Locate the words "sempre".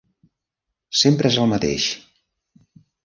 1.01-1.31